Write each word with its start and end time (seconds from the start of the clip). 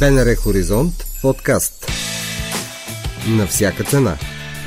БНР 0.00 0.34
Хоризонт 0.44 0.92
подкаст. 1.22 1.86
На 3.38 3.46
всяка 3.46 3.84
цена. 3.84 4.16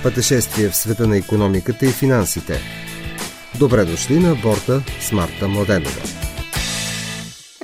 Пътешествие 0.04 0.70
в 0.70 0.75
света 0.75 1.08
на 1.08 1.17
економиката 1.17 1.86
и 1.86 1.90
финансите. 1.90 2.59
Добре 3.59 3.85
дошли 3.85 4.19
на 4.19 4.35
борта 4.35 4.83
с 5.00 5.11
Марта 5.11 5.47
Младенова. 5.47 6.01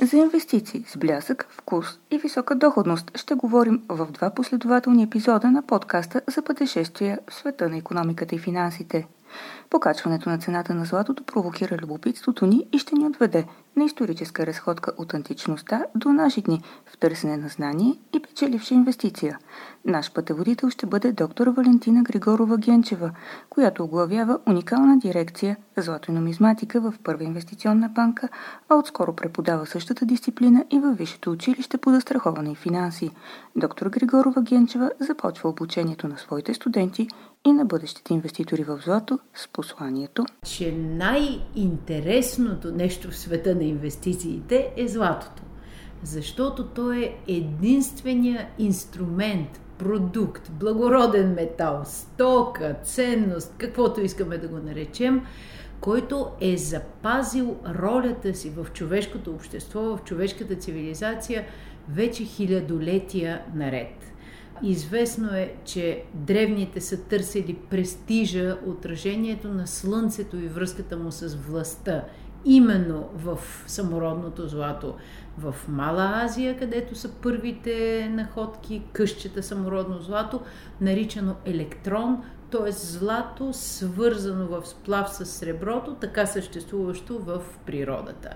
За 0.02 0.16
инвестиции 0.16 0.84
с 0.88 0.96
блясък, 0.96 1.46
вкус 1.50 1.86
и 2.10 2.18
висока 2.18 2.54
доходност 2.54 3.10
ще 3.14 3.34
говорим 3.34 3.82
в 3.88 4.06
два 4.12 4.30
последователни 4.30 5.02
епизода 5.02 5.50
на 5.50 5.66
подкаста 5.66 6.20
за 6.34 6.42
пътешествия 6.42 7.18
в 7.30 7.34
света 7.34 7.68
на 7.68 7.76
економиката 7.76 8.34
и 8.34 8.38
финансите– 8.38 9.06
Покачването 9.70 10.30
на 10.30 10.38
цената 10.38 10.74
на 10.74 10.84
златото 10.84 11.24
провокира 11.24 11.76
любопитството 11.76 12.46
ни 12.46 12.66
и 12.72 12.78
ще 12.78 12.94
ни 12.94 13.06
отведе 13.06 13.46
на 13.76 13.84
историческа 13.84 14.46
разходка 14.46 14.92
от 14.98 15.14
античността 15.14 15.84
до 15.94 16.12
наши 16.12 16.42
дни 16.42 16.62
в 16.86 16.98
търсене 16.98 17.36
на 17.36 17.48
знание 17.48 17.94
и 18.12 18.22
печеливша 18.22 18.74
инвестиция. 18.74 19.38
Наш 19.84 20.12
пътеводител 20.12 20.70
ще 20.70 20.86
бъде 20.86 21.12
доктор 21.12 21.46
Валентина 21.46 22.02
Григорова 22.02 22.58
Генчева, 22.58 23.10
която 23.50 23.84
оглавява 23.84 24.38
уникална 24.46 24.98
дирекция 24.98 25.56
Злато 25.78 26.10
и 26.10 26.14
нумизматика 26.14 26.80
в 26.80 26.94
Първа 27.04 27.24
инвестиционна 27.24 27.88
банка, 27.88 28.28
а 28.68 28.74
отскоро 28.74 29.16
преподава 29.16 29.66
същата 29.66 30.06
дисциплина 30.06 30.64
и 30.70 30.78
във 30.78 30.98
Висшето 30.98 31.30
училище 31.30 31.78
по 31.78 31.90
застраховане 31.90 32.52
и 32.52 32.54
финанси. 32.54 33.10
Доктор 33.56 33.86
Григорова 33.86 34.42
Генчева 34.42 34.90
започва 35.00 35.48
обучението 35.48 36.08
на 36.08 36.18
своите 36.18 36.54
студенти 36.54 37.08
и 37.46 37.52
на 37.52 37.64
бъдещите 37.64 38.14
инвеститори 38.14 38.64
в 38.64 38.80
злато 38.84 39.18
с 39.34 39.48
посланието, 39.48 40.24
че 40.44 40.72
най-интересното 40.72 42.72
нещо 42.72 43.10
в 43.10 43.16
света 43.16 43.54
на 43.54 43.64
инвестициите 43.64 44.72
е 44.76 44.88
златото. 44.88 45.42
Защото 46.02 46.66
то 46.66 46.92
е 46.92 47.16
единствения 47.28 48.48
инструмент, 48.58 49.60
продукт, 49.78 50.52
благороден 50.52 51.34
метал, 51.34 51.82
стока, 51.84 52.76
ценност, 52.82 53.54
каквото 53.58 54.00
искаме 54.00 54.38
да 54.38 54.48
го 54.48 54.56
наречем, 54.56 55.22
който 55.80 56.28
е 56.40 56.56
запазил 56.56 57.56
ролята 57.78 58.34
си 58.34 58.50
в 58.50 58.66
човешкото 58.72 59.30
общество, 59.30 59.80
в 59.80 60.00
човешката 60.04 60.56
цивилизация 60.56 61.44
вече 61.88 62.24
хилядолетия 62.24 63.42
наред. 63.54 64.15
Известно 64.62 65.28
е, 65.34 65.54
че 65.64 66.02
древните 66.14 66.80
са 66.80 67.02
търсили 67.02 67.54
престижа, 67.54 68.58
отражението 68.66 69.48
на 69.48 69.66
Слънцето 69.66 70.36
и 70.36 70.48
връзката 70.48 70.96
му 70.96 71.12
с 71.12 71.36
властта, 71.36 72.04
именно 72.44 73.08
в 73.14 73.38
самородното 73.66 74.48
злато. 74.48 74.94
В 75.38 75.54
Мала 75.68 76.12
Азия, 76.24 76.58
където 76.58 76.94
са 76.94 77.12
първите 77.22 78.08
находки, 78.12 78.82
къщета 78.92 79.42
самородно 79.42 79.98
злато, 79.98 80.40
наричано 80.80 81.36
електрон, 81.44 82.22
т.е. 82.50 82.72
злато, 82.72 83.52
свързано 83.52 84.46
в 84.46 84.66
сплав 84.66 85.14
с 85.14 85.26
среброто, 85.26 85.94
така 85.94 86.26
съществуващо 86.26 87.18
в 87.18 87.42
природата. 87.66 88.30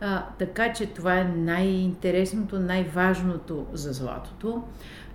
А, 0.00 0.24
така 0.38 0.72
че 0.72 0.86
това 0.86 1.18
е 1.18 1.24
най-интересното, 1.24 2.58
най-важното 2.58 3.66
за 3.72 3.92
златото. 3.92 4.62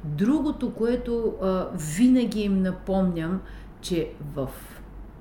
Другото, 0.05 0.73
което 0.73 1.33
а, 1.41 1.67
винаги 1.97 2.41
им 2.41 2.61
напомням, 2.61 3.41
че 3.81 4.09
в 4.35 4.49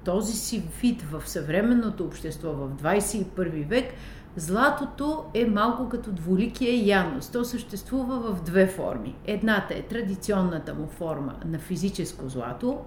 този 0.04 0.32
си 0.32 0.62
вид 0.80 1.02
в 1.02 1.28
съвременното 1.28 2.04
общество 2.04 2.48
в 2.52 2.70
21 2.82 3.66
век, 3.66 3.94
златото 4.36 5.24
е 5.34 5.46
малко 5.46 5.88
като 5.88 6.12
двуликия 6.12 6.86
Янус. 6.86 7.28
То 7.28 7.44
съществува 7.44 8.18
в 8.18 8.42
две 8.42 8.66
форми. 8.66 9.14
Едната 9.26 9.74
е 9.74 9.82
традиционната 9.82 10.74
му 10.74 10.86
форма 10.86 11.34
на 11.44 11.58
физическо 11.58 12.28
злато, 12.28 12.78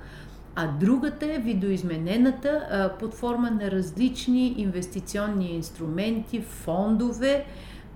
а 0.56 0.68
другата 0.68 1.34
е 1.34 1.38
видоизменената 1.38 2.68
а, 2.72 2.90
под 2.90 3.14
форма 3.14 3.52
на 3.52 3.72
различни 3.72 4.56
инвестиционни 4.58 5.56
инструменти, 5.56 6.42
фондове, 6.42 7.46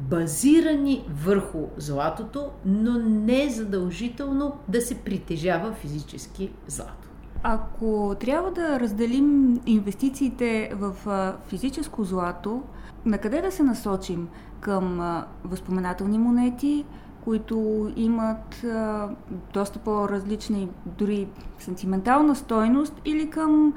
базирани 0.10 1.06
върху 1.24 1.68
златото, 1.78 2.50
но 2.66 3.00
не 3.00 3.50
задължително 3.50 4.54
да 4.68 4.82
се 4.82 4.96
притежава 4.96 5.72
физически 5.74 6.52
злато. 6.68 7.10
Ако 7.44 8.16
трябва 8.20 8.52
да 8.52 8.80
разделим 8.80 9.60
инвестициите 9.66 10.72
в 10.76 10.96
физическо 11.48 12.04
злато, 12.04 12.64
на 13.06 13.18
къде 13.18 13.42
да 13.42 13.52
се 13.52 13.64
насочим? 13.64 14.28
Към 14.60 15.24
възпоменателни 15.44 16.18
монети, 16.18 16.86
които 17.24 17.88
имат 17.96 18.66
доста 19.54 19.80
по-различна 19.80 20.58
и 20.58 20.68
дори 20.86 21.28
сантиментална 21.60 22.36
стойност 22.36 22.94
или 23.06 23.30
към 23.30 23.74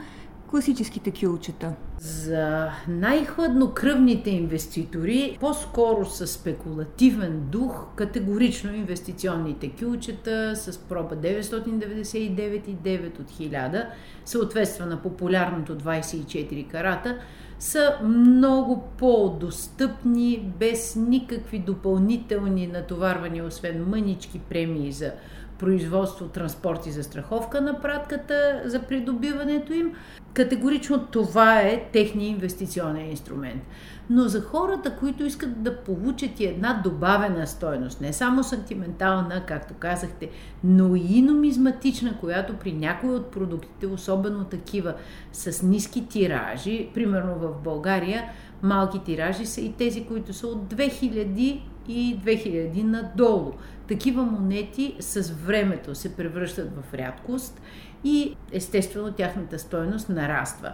класическите 0.55 1.11
кюлчета? 1.11 1.73
За 1.99 2.71
най-хладнокръвните 2.89 4.31
инвеститори, 4.31 5.39
по-скоро 5.41 6.05
с 6.05 6.27
спекулативен 6.27 7.41
дух, 7.41 7.87
категорично 7.97 8.75
инвестиционните 8.75 9.73
кюлчета 9.81 10.57
с 10.57 10.79
проба 10.79 11.17
999,9 11.17 13.21
от 13.21 13.31
1000, 13.31 13.87
съответства 14.25 14.87
на 14.87 15.03
популярното 15.03 15.79
24 15.79 16.69
карата, 16.69 17.19
са 17.59 17.99
много 18.05 18.85
по-достъпни, 18.99 20.53
без 20.59 20.97
никакви 20.97 21.59
допълнителни 21.59 22.67
натоварвания, 22.67 23.45
освен 23.45 23.85
мънички 23.89 24.39
премии 24.39 24.93
за 24.93 25.13
производство, 25.59 26.29
транспорт 26.29 26.87
и 26.87 26.91
застраховка 26.91 27.61
на 27.61 27.81
пратката 27.81 28.63
за 28.65 28.83
придобиването 28.83 29.73
им. 29.73 29.93
Категорично 30.35 31.07
това 31.07 31.61
е 31.61 31.89
техния 31.93 32.29
инвестиционен 32.29 33.11
инструмент. 33.11 33.63
Но 34.11 34.23
за 34.23 34.41
хората, 34.41 34.97
които 34.97 35.25
искат 35.25 35.63
да 35.63 35.77
получат 35.77 36.41
и 36.41 36.45
една 36.45 36.81
добавена 36.85 37.47
стойност, 37.47 38.01
не 38.01 38.13
само 38.13 38.45
сантиментална, 38.45 39.47
както 39.47 39.75
казахте, 39.75 40.31
но 40.65 40.97
и 40.97 41.23
нумизматична, 41.23 42.19
която 42.21 42.57
при 42.57 42.73
някои 42.73 43.11
от 43.11 43.31
продуктите, 43.31 43.87
особено 43.87 44.45
такива 44.45 44.95
с 45.33 45.63
ниски 45.63 46.09
тиражи, 46.09 46.91
примерно 46.95 47.35
в 47.35 47.63
България, 47.65 48.25
малки 48.63 49.05
тиражи 49.05 49.47
са 49.47 49.61
и 49.61 49.73
тези, 49.73 50.05
които 50.05 50.33
са 50.33 50.47
от 50.47 50.75
2000 50.75 51.61
и 51.89 52.21
2000 52.25 52.83
надолу. 52.83 53.53
Такива 53.89 54.23
монети 54.23 54.97
с 55.01 55.31
времето 55.31 55.95
се 55.95 56.17
превръщат 56.17 56.71
в 56.77 56.95
рядкост 56.95 57.61
и 58.05 58.37
естествено 58.53 59.13
тяхната 59.13 59.59
стойност 59.59 60.09
нараства. 60.09 60.73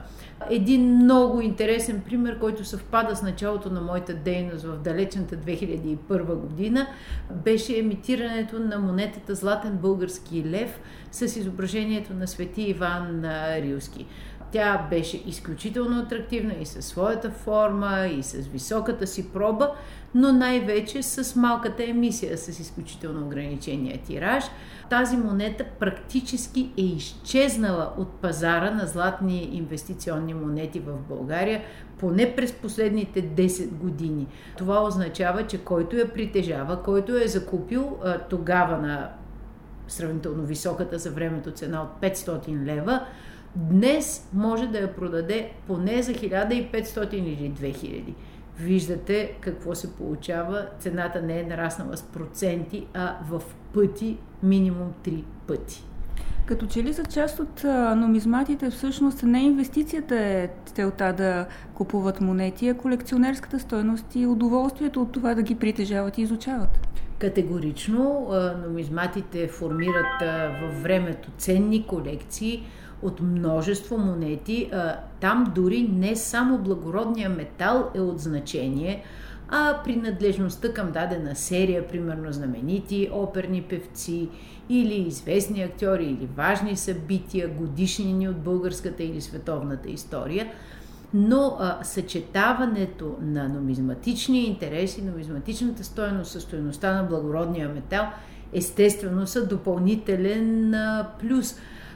Един 0.51 0.97
много 0.97 1.41
интересен 1.41 2.03
пример, 2.07 2.39
който 2.39 2.65
съвпада 2.65 3.17
с 3.17 3.23
началото 3.23 3.71
на 3.71 3.81
моята 3.81 4.15
дейност 4.15 4.65
в 4.65 4.77
далечната 4.77 5.37
2001 5.37 6.35
година, 6.35 6.87
беше 7.45 7.79
емитирането 7.79 8.59
на 8.59 8.79
монетата 8.79 9.35
Златен 9.35 9.77
български 9.77 10.45
лев 10.45 10.81
с 11.13 11.37
изображението 11.37 12.15
на 12.15 12.27
свети 12.27 12.63
Иван 12.63 13.25
Рилски. 13.57 14.07
Тя 14.53 14.87
беше 14.91 15.23
изключително 15.27 16.01
атрактивна 16.01 16.55
и 16.61 16.67
със 16.67 16.87
своята 16.87 17.31
форма, 17.31 18.07
и 18.07 18.23
с 18.23 18.37
високата 18.37 19.07
си 19.07 19.33
проба, 19.33 19.71
но 20.15 20.33
най-вече 20.33 21.03
с 21.03 21.37
малката 21.37 21.85
емисия, 21.85 22.39
с 22.39 22.61
изключително 22.61 23.27
ограничения 23.27 23.99
тираж. 23.99 24.45
Тази 24.91 25.17
монета 25.17 25.65
практически 25.81 26.73
е 26.79 26.83
изчезнала 26.83 27.93
от 27.99 28.09
пазара 28.09 28.71
на 28.71 28.87
златни 28.87 29.51
инвестиционни 29.53 30.35
монети 30.35 30.81
в 30.81 30.93
България, 31.09 31.63
поне 31.99 32.37
през 32.37 32.53
последните 32.53 33.23
10 33.23 33.69
години. 33.69 34.27
Това 34.59 34.85
означава, 34.85 35.47
че 35.47 35.65
който 35.65 35.97
я 35.97 36.13
притежава, 36.13 36.83
който 36.83 37.17
я 37.17 37.25
е 37.25 37.29
закупил 37.29 37.99
тогава 38.31 38.79
на 38.79 39.11
сравнително 39.89 40.43
високата 40.43 40.99
за 40.99 41.11
времето 41.11 41.51
цена 41.51 41.83
от 41.83 42.03
500 42.03 42.65
лева, 42.65 43.07
днес 43.57 44.29
може 44.33 44.67
да 44.67 44.79
я 44.79 44.97
продаде 44.97 45.51
поне 45.67 46.03
за 46.03 46.13
1500 46.13 47.15
или 47.15 47.53
2000. 47.53 48.15
Виждате 48.59 49.37
какво 49.41 49.75
се 49.75 49.97
получава. 49.97 50.67
Цената 50.79 51.23
не 51.23 51.41
е 51.41 51.47
нараснала 51.47 51.97
с 51.97 52.03
проценти, 52.03 52.87
а 52.95 53.17
в 53.31 53.43
пъти, 53.75 54.17
минимум 54.43 54.93
3 55.05 55.25
пъти. 55.47 55.85
Като 56.47 56.67
че 56.67 56.83
ли 56.83 56.93
за 56.93 57.05
част 57.05 57.39
от 57.39 57.65
нумизматите 57.97 58.71
всъщност 58.71 59.23
не 59.23 59.43
инвестицията 59.43 60.17
е 60.17 60.49
целта 60.67 61.13
да 61.13 61.47
купуват 61.75 62.21
монети, 62.21 62.69
а 62.69 62.75
колекционерската 62.75 63.59
стойност 63.59 64.15
и 64.15 64.27
удоволствието 64.27 65.03
от 65.03 65.13
това 65.13 65.35
да 65.35 65.43
ги 65.43 65.55
притежават 65.55 66.19
и 66.19 66.23
изучават? 66.23 66.89
Категорично 67.19 68.29
нумизматите 68.67 69.49
формират 69.49 70.23
във 70.63 70.83
времето 70.83 71.31
ценни 71.39 71.87
колекции, 71.87 72.67
от 73.03 73.21
множество 73.21 73.99
монети. 73.99 74.71
Там 75.21 75.53
дори 75.55 75.89
не 75.93 76.17
само 76.17 76.59
благородния 76.59 77.29
метал 77.29 77.91
е 77.95 78.01
от 78.01 78.21
значение, 78.21 79.05
а 79.49 79.81
принадлежността 79.85 80.73
към 80.73 80.93
дадена 80.93 81.37
серия, 81.37 81.89
примерно 81.89 82.33
знаменити 82.33 83.11
оперни 83.13 83.63
певци 83.63 84.29
или 84.69 84.95
известни 84.95 85.63
актьори 85.63 86.05
или 86.05 86.29
важни 86.37 86.77
събития, 86.77 87.49
годишнини 87.49 88.29
от 88.29 88.37
българската 88.37 89.03
или 89.03 89.21
световната 89.21 89.91
история. 89.91 90.53
Но 91.15 91.57
а, 91.61 91.79
съчетаването 91.85 93.17
на 93.21 93.49
нумизматичния 93.49 94.47
интерес 94.47 94.99
и 94.99 95.03
нумизматичната 95.03 95.85
стоеност 95.85 96.31
със 96.31 96.43
стоеността 96.43 96.95
на 96.95 97.09
благородния 97.09 97.69
метал 97.69 98.07
естествено 98.53 99.27
са 99.27 99.47
допълнителен 99.47 100.75
а, 100.75 101.09
плюс. 101.21 101.55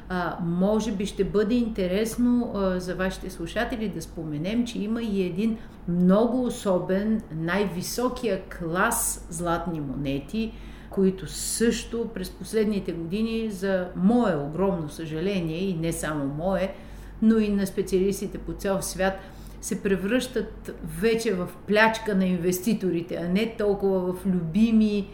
А, 0.08 0.36
може 0.44 0.92
би 0.92 1.06
ще 1.06 1.24
бъде 1.24 1.54
интересно 1.54 2.52
а, 2.54 2.80
за 2.80 2.94
вашите 2.94 3.30
слушатели 3.30 3.88
да 3.88 4.02
споменем, 4.02 4.66
че 4.66 4.78
има 4.78 5.02
и 5.02 5.22
един 5.22 5.58
много 5.88 6.44
особен, 6.44 7.22
най-високия 7.36 8.42
клас 8.42 9.26
златни 9.30 9.80
монети, 9.80 10.52
които 10.90 11.26
също 11.26 12.08
през 12.14 12.30
последните 12.30 12.92
години, 12.92 13.50
за 13.50 13.88
мое 13.96 14.36
огромно 14.36 14.88
съжаление 14.88 15.58
и 15.58 15.74
не 15.74 15.92
само 15.92 16.24
мое, 16.24 16.74
но 17.22 17.38
и 17.38 17.48
на 17.48 17.66
специалистите 17.66 18.38
по 18.38 18.52
цял 18.52 18.82
свят, 18.82 19.14
се 19.60 19.82
превръщат 19.82 20.74
вече 21.00 21.34
в 21.34 21.48
плячка 21.66 22.14
на 22.14 22.26
инвеститорите, 22.26 23.14
а 23.14 23.28
не 23.28 23.54
толкова 23.58 24.12
в 24.12 24.26
любими 24.26 25.08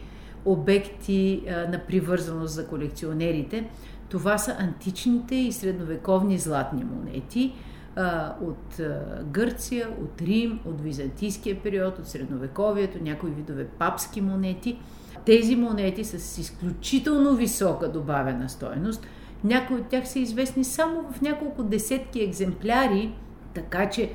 обекти 0.44 1.42
а, 1.48 1.70
на 1.70 1.78
привързаност 1.78 2.54
за 2.54 2.66
колекционерите. 2.66 3.64
Това 4.10 4.38
са 4.38 4.56
античните 4.58 5.34
и 5.34 5.52
средновековни 5.52 6.38
златни 6.38 6.84
монети 6.84 7.54
а, 7.96 8.34
от 8.42 8.80
а, 8.80 9.22
Гърция, 9.24 9.88
от 10.02 10.22
Рим, 10.22 10.60
от 10.64 10.80
византийския 10.80 11.62
период, 11.62 11.98
от 11.98 12.08
средновековието, 12.08 12.98
някои 13.02 13.30
видове 13.30 13.66
папски 13.66 14.20
монети. 14.20 14.78
Тези 15.26 15.56
монети 15.56 16.04
са 16.04 16.20
с 16.20 16.38
изключително 16.38 17.36
висока 17.36 17.92
добавена 17.92 18.48
стоеност. 18.48 19.06
Някои 19.44 19.76
от 19.76 19.86
тях 19.86 20.08
са 20.08 20.18
известни 20.18 20.64
само 20.64 21.12
в 21.12 21.20
няколко 21.20 21.62
десетки 21.62 22.20
екземпляри, 22.20 23.14
така 23.54 23.90
че 23.90 24.12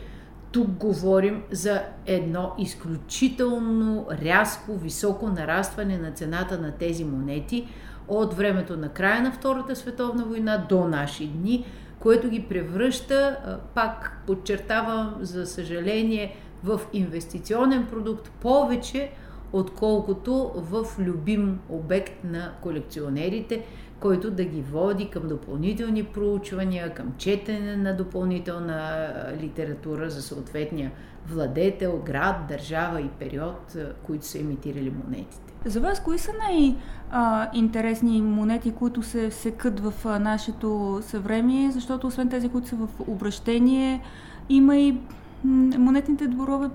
тук 0.51 0.68
говорим 0.68 1.44
за 1.51 1.81
едно 2.06 2.53
изключително 2.59 4.07
рязко, 4.12 4.77
високо 4.77 5.30
нарастване 5.30 5.97
на 5.97 6.12
цената 6.12 6.57
на 6.57 6.71
тези 6.71 7.06
монети 7.06 7.68
от 8.07 8.34
времето 8.34 8.78
на 8.78 8.90
края 8.90 9.22
на 9.22 9.31
Втората 9.31 9.75
световна 9.75 10.25
война 10.25 10.66
до 10.69 10.88
наши 10.88 11.28
дни, 11.28 11.66
което 12.00 12.30
ги 12.30 12.44
превръща, 12.50 13.38
пак 13.75 14.22
подчертавам, 14.28 15.16
за 15.22 15.46
съжаление, 15.46 16.36
в 16.63 16.81
инвестиционен 16.94 17.86
продукт 17.86 18.31
повече, 18.42 19.12
отколкото 19.54 20.52
в 20.56 20.86
любим 21.00 21.60
обект 21.69 22.24
на 22.24 22.52
колекционерите, 22.62 23.66
който 24.00 24.31
да 24.31 24.44
ги 24.44 24.62
води 24.62 25.09
към 25.09 25.27
допълнителни 25.27 26.03
проучвания, 26.03 26.94
към 26.94 27.13
четене 27.18 27.75
на 27.75 27.94
допълнителна 27.94 29.07
литература 29.42 30.09
за 30.09 30.21
съответния 30.21 30.92
владетел, 31.27 32.01
град, 32.06 32.36
държава 32.50 33.01
и 33.01 33.07
период, 33.07 33.77
които 34.03 34.25
са 34.25 34.39
емитирали 34.39 34.94
монетите. 35.06 35.53
За 35.65 35.81
вас, 35.81 36.03
кои 36.03 36.18
са 36.18 36.31
най-интересни 36.47 38.21
монети, 38.21 38.71
които 38.71 39.03
се 39.03 39.31
секат 39.31 39.80
в 39.80 40.19
нашето 40.19 41.00
съвремие? 41.01 41.71
Защото 41.71 42.07
освен 42.07 42.30
тези, 42.30 42.50
които 42.50 42.68
са 42.68 42.75
в 42.75 42.89
обращение, 43.07 44.01
има 44.50 44.77
и 44.77 44.97
монетните 45.43 46.27
дворове 46.27 46.69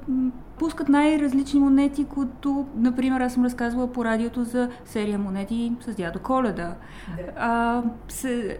пускат 0.58 0.88
най-различни 0.88 1.60
монети, 1.60 2.04
които, 2.04 2.66
например, 2.76 3.20
аз 3.20 3.34
съм 3.34 3.44
разказвала 3.44 3.92
по 3.92 4.04
радиото 4.04 4.44
за 4.44 4.68
серия 4.84 5.18
монети 5.18 5.72
с 5.80 5.94
дядо 5.94 6.18
Коледа. 6.18 6.74
Да. 7.16 7.22
А, 7.36 7.82
се, 8.08 8.58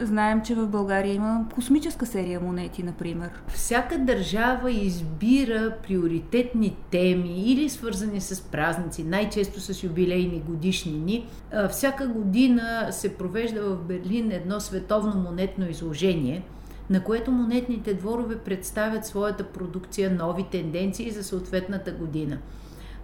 знаем, 0.00 0.42
че 0.42 0.54
в 0.54 0.68
България 0.68 1.14
има 1.14 1.44
космическа 1.54 2.06
серия 2.06 2.40
монети, 2.40 2.82
например. 2.82 3.30
Всяка 3.48 3.98
държава 3.98 4.70
избира 4.70 5.76
приоритетни 5.82 6.76
теми 6.90 7.42
или 7.42 7.68
свързани 7.68 8.20
с 8.20 8.42
празници, 8.42 9.04
най-често 9.04 9.60
с 9.60 9.82
юбилейни 9.82 10.42
годишнини. 10.46 11.26
Всяка 11.70 12.08
година 12.08 12.88
се 12.90 13.16
провежда 13.16 13.62
в 13.62 13.76
Берлин 13.76 14.30
едно 14.32 14.60
световно 14.60 15.14
монетно 15.14 15.68
изложение– 15.68 16.42
на 16.90 17.04
което 17.04 17.30
монетните 17.30 17.94
дворове 17.94 18.38
представят 18.38 19.06
своята 19.06 19.44
продукция, 19.44 20.10
нови 20.10 20.44
тенденции 20.50 21.10
за 21.10 21.24
съответната 21.24 21.92
година. 21.92 22.38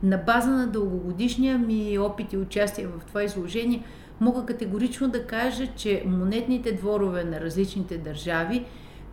На 0.03 0.17
база 0.17 0.51
на 0.51 0.67
дългогодишния 0.67 1.59
ми 1.59 1.99
опит 1.99 2.33
и 2.33 2.37
участие 2.37 2.87
в 2.87 3.05
това 3.07 3.23
изложение, 3.23 3.83
мога 4.21 4.47
категорично 4.47 5.09
да 5.09 5.27
кажа, 5.27 5.67
че 5.77 6.03
монетните 6.07 6.73
дворове 6.73 7.25
на 7.25 7.41
различните 7.41 7.99
държави 7.99 8.65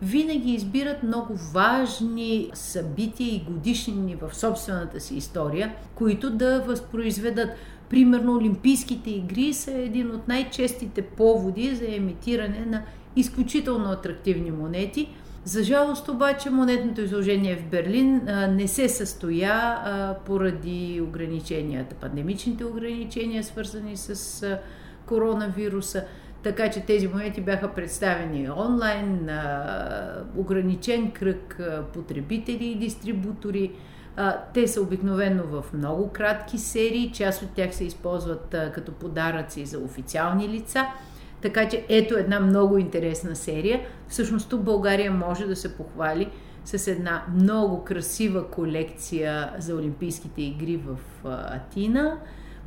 винаги 0.02 0.52
избират 0.52 1.02
много 1.02 1.34
важни 1.52 2.50
събития 2.54 3.34
и 3.34 3.44
годишнини 3.48 4.16
в 4.16 4.34
собствената 4.34 5.00
си 5.00 5.16
история, 5.16 5.74
които 5.94 6.30
да 6.30 6.60
възпроизведат. 6.60 7.50
Примерно 7.88 8.36
Олимпийските 8.36 9.10
игри 9.10 9.52
са 9.52 9.72
един 9.72 10.10
от 10.10 10.28
най-честите 10.28 11.02
поводи 11.02 11.74
за 11.74 11.94
емитиране 11.94 12.66
на 12.66 12.82
изключително 13.16 13.90
атрактивни 13.90 14.50
монети. 14.50 15.08
За 15.44 15.62
жалост 15.62 16.08
обаче 16.08 16.50
монетното 16.50 17.00
изложение 17.00 17.56
в 17.56 17.70
Берлин 17.70 18.28
а, 18.28 18.46
не 18.46 18.68
се 18.68 18.88
състоя 18.88 19.52
а, 19.52 20.14
поради 20.26 21.00
ограниченията, 21.08 21.94
пандемичните 21.94 22.64
ограничения, 22.64 23.44
свързани 23.44 23.96
с 23.96 24.42
а, 24.42 24.58
коронавируса. 25.06 26.04
Така 26.42 26.70
че 26.70 26.80
тези 26.80 27.08
монети 27.08 27.40
бяха 27.40 27.74
представени 27.74 28.50
онлайн 28.50 29.24
на 29.24 30.24
ограничен 30.36 31.10
кръг 31.10 31.60
потребители 31.92 32.66
и 32.66 32.78
дистрибутори. 32.78 33.72
Те 34.54 34.68
са 34.68 34.82
обикновено 34.82 35.42
в 35.42 35.64
много 35.72 36.08
кратки 36.08 36.58
серии, 36.58 37.12
част 37.12 37.42
от 37.42 37.50
тях 37.50 37.74
се 37.74 37.84
използват 37.84 38.56
като 38.74 38.92
подаръци 38.92 39.66
за 39.66 39.78
официални 39.78 40.48
лица– 40.48 40.86
така 41.42 41.68
че 41.68 41.86
ето 41.88 42.18
една 42.18 42.40
много 42.40 42.78
интересна 42.78 43.36
серия. 43.36 43.80
Всъщност 44.08 44.50
тук 44.50 44.62
България 44.62 45.12
може 45.12 45.46
да 45.46 45.56
се 45.56 45.76
похвали 45.76 46.30
с 46.64 46.88
една 46.88 47.24
много 47.34 47.84
красива 47.84 48.50
колекция 48.50 49.50
за 49.58 49.74
Олимпийските 49.74 50.42
игри 50.42 50.76
в 50.76 50.98
Атина 51.24 52.18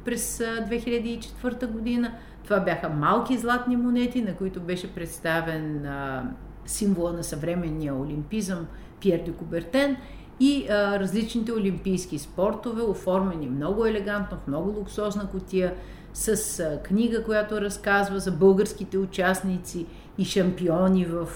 през 0.05 0.37
2004 0.37 1.67
година. 1.67 2.11
Това 2.43 2.59
бяха 2.59 2.89
малки 2.89 3.37
златни 3.37 3.75
монети, 3.75 4.21
на 4.21 4.35
които 4.35 4.59
беше 4.59 4.93
представен 4.93 5.85
а, 5.85 6.23
символа 6.65 7.13
на 7.13 7.23
съвременния 7.23 7.95
олимпизъм 7.95 8.67
Пьер 9.01 9.21
де 9.25 9.31
Кубертен 9.31 9.97
и 10.39 10.67
а, 10.69 10.99
различните 10.99 11.51
олимпийски 11.51 12.19
спортове, 12.19 12.81
оформени 12.81 13.49
много 13.49 13.85
елегантно, 13.85 14.37
в 14.37 14.47
много 14.47 14.79
луксозна 14.79 15.29
котия, 15.31 15.73
с 16.13 16.79
книга, 16.83 17.23
която 17.23 17.61
разказва 17.61 18.19
за 18.19 18.31
българските 18.31 18.97
участници 18.97 19.85
и 20.17 20.25
шампиони 20.25 21.05
в 21.05 21.27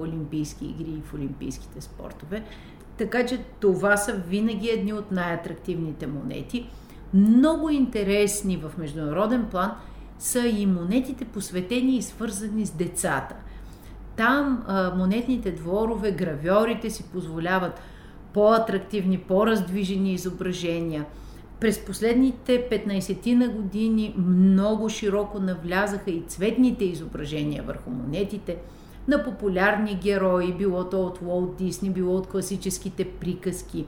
Олимпийски 0.00 0.66
игри 0.66 0.90
и 0.90 1.02
в 1.02 1.14
Олимпийските 1.14 1.80
спортове. 1.80 2.42
Така 2.98 3.26
че 3.26 3.38
това 3.60 3.96
са 3.96 4.12
винаги 4.12 4.68
едни 4.68 4.92
от 4.92 5.12
най-атрактивните 5.12 6.06
монети. 6.06 6.66
Много 7.14 7.70
интересни 7.70 8.56
в 8.56 8.78
международен 8.78 9.46
план 9.50 9.72
са 10.18 10.46
и 10.46 10.66
монетите 10.66 11.24
посветени 11.24 11.96
и 11.96 12.02
свързани 12.02 12.66
с 12.66 12.70
децата. 12.70 13.34
Там 14.16 14.64
а, 14.66 14.94
монетните 14.96 15.52
дворове, 15.52 16.12
гравьорите 16.12 16.90
си 16.90 17.04
позволяват 17.12 17.80
по-атрактивни, 18.32 19.18
по-раздвижени 19.18 20.12
изображения– 20.12 21.04
през 21.60 21.84
последните 21.84 22.68
15 22.70 23.34
на 23.34 23.48
години 23.48 24.14
много 24.18 24.88
широко 24.88 25.38
навлязаха 25.38 26.10
и 26.10 26.22
цветните 26.26 26.84
изображения 26.84 27.62
върху 27.62 27.90
монетите 27.90 28.56
на 29.08 29.24
популярни 29.24 29.98
герои, 30.02 30.52
било 30.52 30.84
то 30.84 31.02
от 31.02 31.22
Уолт 31.22 31.56
Дисни, 31.56 31.90
било 31.90 32.16
от 32.16 32.26
класическите 32.26 33.04
приказки. 33.04 33.86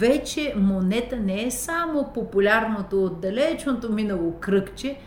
Вече 0.00 0.54
монета 0.56 1.16
не 1.16 1.46
е 1.46 1.50
само 1.50 2.10
популярното 2.14 3.04
от 3.04 3.20
далечното 3.20 3.92
минало 3.92 4.32
кръгче, 4.40 4.98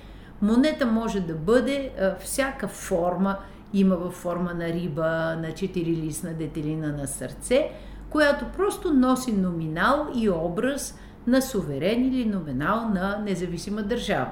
монета 0.41 0.85
може 0.85 1.19
да 1.19 1.33
бъде 1.33 1.91
всяка 2.19 2.67
форма, 2.67 3.37
има 3.73 3.95
във 3.95 4.13
форма 4.13 4.53
на 4.53 4.67
риба, 4.67 5.35
на 5.35 5.51
четирилистна 5.51 6.33
детелина 6.33 6.87
на 6.87 7.07
сърце, 7.07 7.71
която 8.09 8.45
просто 8.57 8.93
носи 8.93 9.31
номинал 9.31 10.07
и 10.15 10.29
образ– 10.29 10.99
на 11.27 11.41
суверен 11.41 12.05
или 12.05 12.25
номинал 12.25 12.89
на 12.89 13.21
независима 13.25 13.83
държава. 13.83 14.31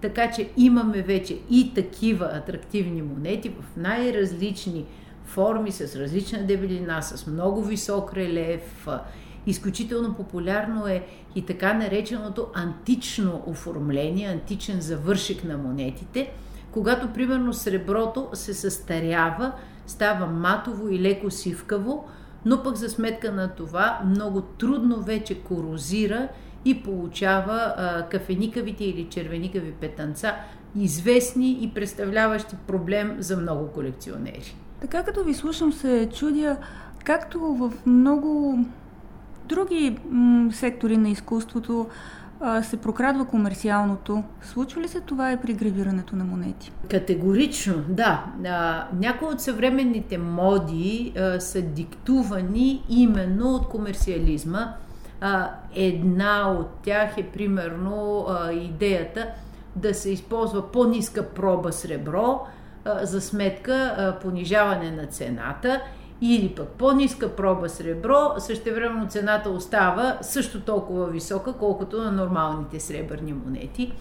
Така 0.00 0.30
че 0.30 0.50
имаме 0.56 1.02
вече 1.02 1.38
и 1.50 1.74
такива 1.74 2.30
атрактивни 2.34 3.02
монети 3.02 3.48
в 3.48 3.76
най-различни 3.76 4.86
форми, 5.24 5.72
с 5.72 5.96
различна 5.96 6.46
дебелина, 6.46 7.02
с 7.02 7.26
много 7.26 7.62
висок 7.62 8.14
релеф 8.14 8.88
Изключително 9.48 10.14
популярно 10.14 10.86
е 10.86 11.06
и 11.34 11.46
така 11.46 11.74
нареченото 11.74 12.46
антично 12.54 13.42
оформление, 13.46 14.28
античен 14.28 14.80
завършек 14.80 15.44
на 15.44 15.58
монетите, 15.58 16.32
когато 16.70 17.12
примерно 17.12 17.54
среброто 17.54 18.28
се 18.32 18.54
състарява, 18.54 19.52
става 19.86 20.26
матово 20.26 20.88
и 20.88 21.00
леко 21.00 21.30
сивкаво, 21.30 22.08
но 22.44 22.62
пък 22.62 22.76
за 22.76 22.88
сметка 22.88 23.32
на 23.32 23.48
това 23.48 24.00
много 24.06 24.40
трудно 24.40 25.00
вече 25.00 25.42
корозира 25.42 26.28
и 26.64 26.82
получава 26.82 27.74
а, 27.76 28.02
кафеникавите 28.08 28.84
или 28.84 29.04
червеникави 29.04 29.72
петънца, 29.72 30.34
известни 30.76 31.58
и 31.60 31.70
представляващи 31.74 32.56
проблем 32.66 33.16
за 33.18 33.36
много 33.36 33.66
колекционери. 33.68 34.56
Така 34.80 35.02
като 35.02 35.24
ви 35.24 35.34
слушам 35.34 35.72
се 35.72 36.08
чудя, 36.14 36.56
както 37.04 37.40
в 37.40 37.72
много 37.86 38.58
други 39.48 39.98
м- 40.10 40.52
сектори 40.52 40.96
на 40.96 41.08
изкуството 41.08 41.86
се 42.62 42.76
прокрадва 42.76 43.24
комерциалното. 43.24 44.22
Случва 44.42 44.80
ли 44.80 44.88
се 44.88 45.00
това 45.00 45.32
и 45.32 45.36
при 45.36 45.52
гравирането 45.52 46.16
на 46.16 46.24
монети? 46.24 46.72
Категорично, 46.90 47.74
да. 47.88 48.24
А, 48.46 48.86
някои 48.92 49.28
от 49.28 49.40
съвременните 49.40 50.18
моди 50.18 51.12
са 51.38 51.62
диктувани 51.62 52.84
именно 52.88 53.54
от 53.54 53.68
комерциализма. 53.68 54.74
Една 55.74 56.50
от 56.50 56.68
тях 56.82 57.18
е 57.18 57.26
примерно 57.26 58.26
идеята 58.52 59.26
да 59.76 59.94
се 59.94 60.10
използва 60.10 60.72
по-ниска 60.72 61.28
проба 61.28 61.72
сребро 61.72 62.46
за 63.02 63.20
сметка 63.20 64.18
понижаване 64.22 64.90
на 64.90 65.06
цената 65.06 65.80
или 66.20 66.54
пък 66.54 66.68
по-ниска 66.68 67.36
проба 67.36 67.68
сребро, 67.68 68.34
същевременно 68.38 69.08
цената 69.08 69.50
остава 69.50 70.18
също 70.22 70.60
толкова 70.60 71.06
висока, 71.06 71.52
колкото 71.52 72.02
на 72.02 72.12
нормалните 72.12 72.80
сребърни 72.80 73.32
монети. 73.32 73.92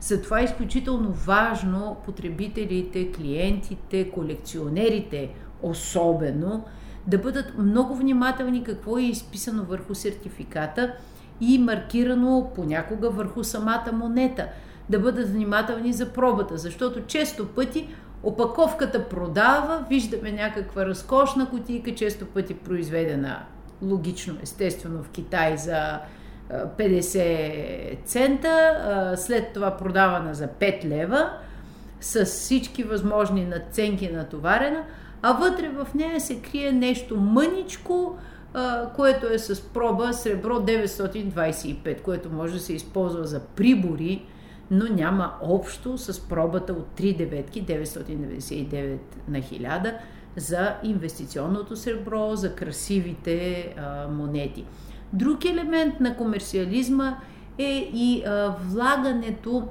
Затова 0.00 0.40
е 0.40 0.44
изключително 0.44 1.10
важно 1.10 1.96
потребителите, 2.04 3.12
клиентите, 3.12 4.10
колекционерите 4.10 5.30
особено 5.62 6.64
да 7.06 7.18
бъдат 7.18 7.58
много 7.58 7.94
внимателни 7.94 8.64
какво 8.64 8.98
е 8.98 9.02
изписано 9.02 9.64
върху 9.64 9.94
сертификата 9.94 10.92
и 11.40 11.58
маркирано 11.58 12.50
понякога 12.54 13.10
върху 13.10 13.44
самата 13.44 13.90
монета. 13.92 14.46
Да 14.90 14.98
бъдат 14.98 15.28
внимателни 15.28 15.92
за 15.92 16.08
пробата, 16.12 16.58
защото 16.58 17.00
често 17.06 17.46
пъти 17.48 17.88
Опаковката 18.22 19.08
продава, 19.08 19.84
виждаме 19.88 20.32
някаква 20.32 20.86
разкошна 20.86 21.50
кутийка, 21.50 21.94
често 21.94 22.26
пъти 22.26 22.54
произведена 22.54 23.38
логично, 23.82 24.34
естествено 24.42 25.02
в 25.02 25.08
Китай 25.08 25.56
за 25.56 25.98
50 26.78 28.04
цента, 28.04 29.14
след 29.16 29.52
това 29.52 29.76
продавана 29.76 30.34
за 30.34 30.48
5 30.48 30.84
лева, 30.84 31.30
с 32.00 32.24
всички 32.24 32.82
възможни 32.82 33.44
наценки 33.44 34.08
натоварена, 34.08 34.84
а 35.22 35.32
вътре 35.32 35.68
в 35.68 35.88
нея 35.94 36.20
се 36.20 36.40
крие 36.40 36.72
нещо 36.72 37.16
мъничко, 37.16 38.18
което 38.96 39.26
е 39.26 39.38
с 39.38 39.62
проба 39.62 40.12
сребро 40.12 40.60
925, 40.60 42.02
което 42.02 42.32
може 42.32 42.52
да 42.52 42.60
се 42.60 42.72
използва 42.72 43.24
за 43.24 43.40
прибори, 43.40 44.26
но 44.72 44.84
няма 44.84 45.34
общо 45.42 45.98
с 45.98 46.20
пробата 46.28 46.72
от 46.72 46.86
3 46.96 47.16
деветки, 47.16 47.66
999 47.66 48.98
на 49.28 49.38
1000 49.38 49.94
за 50.36 50.74
инвестиционното 50.82 51.76
сребро, 51.76 52.36
за 52.36 52.54
красивите 52.54 53.74
а, 53.76 54.08
монети. 54.08 54.64
Друг 55.12 55.44
елемент 55.44 56.00
на 56.00 56.16
комерциализма 56.16 57.16
е 57.58 57.90
и 57.94 58.24
а, 58.26 58.56
влагането 58.68 59.68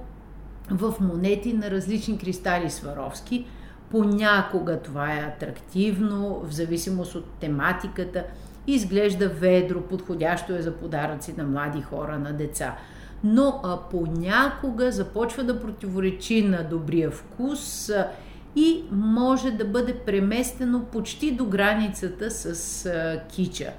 в 0.70 0.93
монети 1.00 1.53
на 1.53 1.72
различни 1.72 2.17
кристали 2.17 2.70
Сваровски. 2.70 3.46
Понякога 3.89 4.79
това 4.79 5.13
е 5.13 5.20
атрактивно, 5.20 6.41
в 6.43 6.51
зависимост 6.51 7.15
от 7.15 7.25
тематиката, 7.25 8.24
изглежда 8.67 9.29
ведро, 9.29 9.81
подходящо 9.81 10.55
е 10.55 10.62
за 10.62 10.72
подаръци 10.72 11.34
на 11.38 11.43
млади 11.43 11.81
хора, 11.81 12.20
на 12.20 12.34
деца 12.34 12.75
но 13.24 13.60
а, 13.63 13.78
понякога 13.78 14.92
започва 14.92 15.44
да 15.44 15.60
противоречи 15.60 16.42
на 16.42 16.63
добрия 16.63 17.12
вкус 17.12 17.90
а, 17.90 18.08
и 18.56 18.84
може 18.92 19.51
да 19.51 19.66
бъде 19.66 19.94
преместено 19.94 20.84
почти 20.84 21.32
до 21.32 21.46
границата 21.46 22.32
с 22.32 22.86
а, 22.86 23.20
кича. 23.28 23.72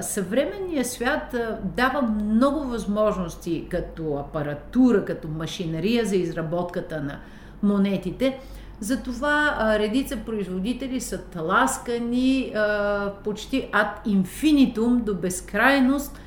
Съвременният 0.00 0.86
свят 0.86 1.36
дава 1.76 2.02
много 2.02 2.64
възможности 2.64 3.66
като 3.70 4.16
апаратура, 4.16 5.04
като 5.04 5.28
машинария 5.28 6.04
за 6.04 6.16
изработката 6.16 7.02
на 7.02 7.18
монетите. 7.62 8.40
Затова 8.80 9.56
редица 9.78 10.16
производители 10.16 11.00
са 11.00 11.22
тласкани 11.22 12.54
почти 13.24 13.68
ад 13.72 14.00
инфинитум 14.06 15.02
до 15.04 15.14
безкрайност 15.14 16.18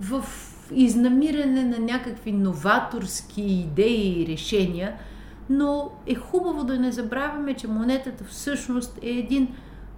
в 0.00 0.24
изнамиране 0.72 1.64
на 1.64 1.78
някакви 1.78 2.32
новаторски 2.32 3.42
идеи 3.42 4.22
и 4.22 4.26
решения, 4.26 4.94
но 5.50 5.90
е 6.06 6.14
хубаво 6.14 6.64
да 6.64 6.78
не 6.78 6.92
забравяме, 6.92 7.54
че 7.54 7.68
монетата 7.68 8.24
всъщност 8.24 8.98
е 9.02 9.10
един 9.10 9.48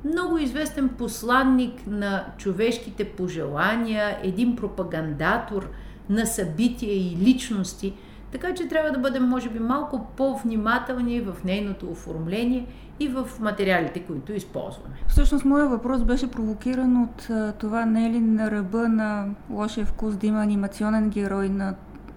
много 0.05 0.39
известен 0.39 0.89
посланник 0.89 1.87
на 1.87 2.25
човешките 2.39 3.05
пожелания, 3.05 4.19
един 4.23 4.57
пропагандатор 4.57 5.71
на 6.11 6.27
събития 6.27 6.95
и 6.95 7.17
личности– 7.21 7.93
така 8.33 8.55
че 8.55 8.69
трябва 8.69 8.91
да 8.91 8.99
бъдем, 8.99 9.29
може 9.29 9.51
би, 9.51 9.59
малко 9.59 10.07
по-внимателни 10.17 11.21
в 11.21 11.45
нейното 11.45 11.91
оформление 11.91 12.67
и 13.01 13.09
в 13.09 13.29
материалите, 13.41 14.01
които 14.01 14.33
използваме. 14.33 14.95
Всъщност, 15.09 15.45
моят 15.45 15.71
въпрос 15.71 16.05
беше 16.05 16.31
провокиран 16.31 17.03
от 17.03 17.29
това 17.59 17.87
не 17.87 18.07
е 18.07 18.11
ли 18.11 18.21
на 18.21 18.51
ръба 18.51 18.89
на 18.89 19.29
лошия 19.51 19.87
вкус 19.87 20.17
да 20.17 20.27
има 20.27 20.43
анимационен 20.43 21.11
герой 21.11 21.49
на 21.49 21.75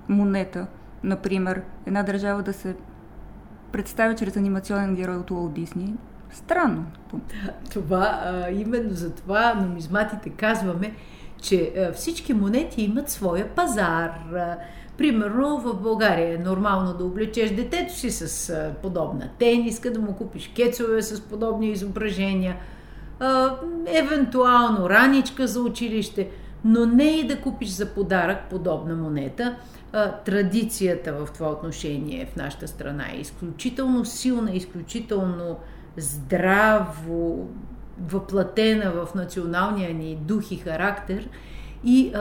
монета, 0.09 0.67
например, 1.03 1.61
една 1.85 2.03
държава 2.03 2.43
да 2.43 2.53
се 2.53 2.75
представя 3.71 4.15
чрез 4.15 4.37
анимационен 4.37 4.95
герой 4.95 5.15
от 5.15 5.31
Уолт 5.31 5.53
Дисни. 5.53 5.95
Странно. 6.31 6.85
Това, 7.73 8.21
а, 8.23 8.49
именно 8.51 8.93
за 8.93 9.15
това 9.15 9.53
нумизматите 9.53 10.29
казваме, 10.29 10.93
че 11.41 11.73
а, 11.77 11.93
всички 11.93 12.33
монети 12.33 12.81
имат 12.81 13.09
своя 13.09 13.47
пазар. 13.47 14.11
А, 14.35 14.57
Примерно 14.97 15.57
в 15.57 15.81
България 15.81 16.35
е 16.35 16.43
нормално 16.43 16.93
да 16.93 17.05
облечеш 17.05 17.51
детето 17.51 17.93
си 17.93 18.11
с 18.11 18.55
подобна 18.81 19.29
тениска, 19.39 19.91
да 19.91 19.99
му 19.99 20.15
купиш 20.15 20.51
кецове 20.55 21.01
с 21.01 21.21
подобни 21.21 21.71
изображения, 21.71 22.57
евентуално 23.85 24.89
раничка 24.89 25.47
за 25.47 25.61
училище, 25.61 26.29
но 26.65 26.85
не 26.85 27.03
и 27.03 27.27
да 27.27 27.41
купиш 27.41 27.69
за 27.69 27.85
подарък 27.85 28.49
подобна 28.49 28.95
монета. 28.95 29.55
Традицията 30.25 31.13
в 31.13 31.29
това 31.33 31.49
отношение 31.49 32.25
в 32.25 32.35
нашата 32.35 32.67
страна 32.67 33.03
е 33.13 33.19
изключително 33.19 34.05
силна, 34.05 34.51
изключително 34.51 35.57
здраво 35.97 37.49
въплатена 38.11 38.91
в 38.91 39.15
националния 39.15 39.93
ни 39.93 40.15
дух 40.15 40.51
и 40.51 40.55
характер 40.55 41.29
и 41.83 42.11